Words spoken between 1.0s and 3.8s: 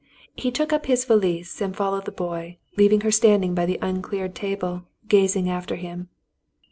valise and followed the boy, leaving her standing by the